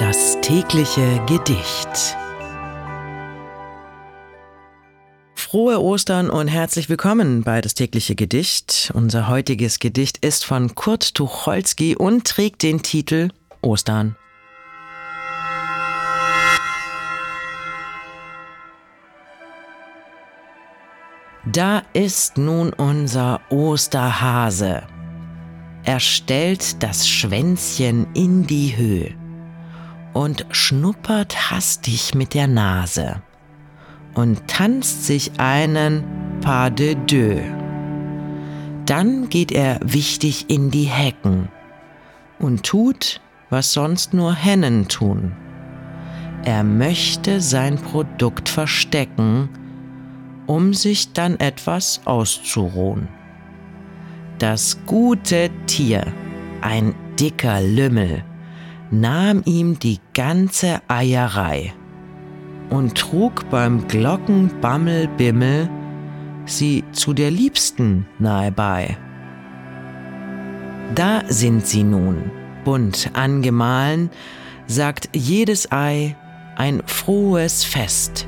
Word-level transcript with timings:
Das 0.00 0.40
tägliche 0.40 1.20
Gedicht. 1.26 2.16
Frohe 5.34 5.78
Ostern 5.78 6.30
und 6.30 6.48
herzlich 6.48 6.88
willkommen 6.88 7.42
bei 7.42 7.60
das 7.60 7.74
tägliche 7.74 8.14
Gedicht. 8.14 8.92
Unser 8.94 9.28
heutiges 9.28 9.78
Gedicht 9.78 10.24
ist 10.24 10.46
von 10.46 10.74
Kurt 10.74 11.14
Tucholsky 11.14 11.96
und 11.96 12.26
trägt 12.26 12.62
den 12.62 12.82
Titel 12.82 13.28
Ostern. 13.60 14.16
Da 21.44 21.82
ist 21.92 22.38
nun 22.38 22.72
unser 22.72 23.42
Osterhase. 23.50 24.82
Er 25.84 26.00
stellt 26.00 26.82
das 26.82 27.06
Schwänzchen 27.06 28.06
in 28.14 28.46
die 28.46 28.74
Höhe 28.78 29.19
und 30.12 30.46
schnuppert 30.50 31.50
hastig 31.50 32.14
mit 32.14 32.34
der 32.34 32.46
Nase 32.46 33.22
und 34.14 34.46
tanzt 34.48 35.04
sich 35.06 35.32
einen 35.38 36.04
Pas 36.40 36.70
de 36.74 36.96
deux. 37.06 37.42
Dann 38.86 39.28
geht 39.28 39.52
er 39.52 39.78
wichtig 39.82 40.48
in 40.48 40.70
die 40.70 40.84
Hecken 40.84 41.48
und 42.38 42.64
tut, 42.64 43.20
was 43.50 43.72
sonst 43.72 44.14
nur 44.14 44.34
Hennen 44.34 44.88
tun. 44.88 45.32
Er 46.44 46.64
möchte 46.64 47.40
sein 47.40 47.76
Produkt 47.76 48.48
verstecken, 48.48 49.50
um 50.46 50.72
sich 50.72 51.12
dann 51.12 51.38
etwas 51.38 52.00
auszuruhen. 52.06 53.08
Das 54.38 54.78
gute 54.86 55.50
Tier, 55.66 56.06
ein 56.62 56.94
dicker 57.20 57.60
Lümmel, 57.60 58.24
nahm 58.90 59.42
ihm 59.44 59.78
die 59.78 59.98
ganze 60.14 60.80
Eierei 60.88 61.72
und 62.70 62.96
trug 62.96 63.48
beim 63.50 63.86
Glockenbammelbimmel 63.88 65.68
sie 66.46 66.84
zu 66.92 67.12
der 67.12 67.30
Liebsten 67.30 68.06
nahe 68.18 68.50
bei. 68.50 68.96
Da 70.94 71.22
sind 71.28 71.66
sie 71.66 71.84
nun, 71.84 72.30
bunt 72.64 73.10
angemahlen, 73.14 74.10
sagt 74.66 75.08
jedes 75.12 75.70
Ei 75.70 76.16
ein 76.56 76.82
frohes 76.86 77.64
Fest. 77.64 78.26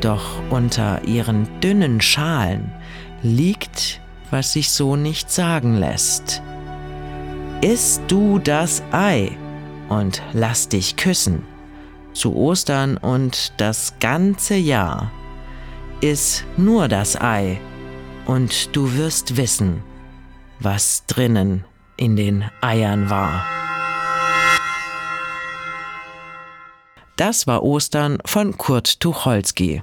Doch 0.00 0.42
unter 0.50 1.04
ihren 1.04 1.48
dünnen 1.60 2.00
Schalen 2.00 2.72
liegt, 3.22 4.00
was 4.30 4.52
sich 4.52 4.70
so 4.70 4.96
nicht 4.96 5.30
sagen 5.30 5.76
lässt. 5.76 6.42
Iss 7.62 8.00
du 8.08 8.38
das 8.38 8.82
Ei 8.92 9.30
und 9.88 10.22
lass 10.32 10.68
dich 10.68 10.96
küssen 10.96 11.44
zu 12.16 12.34
Ostern 12.34 12.96
und 12.96 13.52
das 13.58 13.94
ganze 14.00 14.56
Jahr. 14.56 15.12
Iss 16.00 16.44
nur 16.56 16.88
das 16.88 17.20
Ei 17.20 17.60
und 18.26 18.74
du 18.74 18.94
wirst 18.94 19.36
wissen, 19.36 19.82
was 20.58 21.04
drinnen 21.06 21.64
in 21.96 22.16
den 22.16 22.44
Eiern 22.60 23.10
war. 23.10 23.44
Das 27.16 27.46
war 27.46 27.62
Ostern 27.62 28.18
von 28.26 28.58
Kurt 28.58 29.00
Tucholsky. 29.00 29.82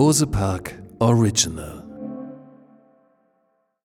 Bose 0.00 0.24
Park 0.24 0.76
Original 1.02 1.79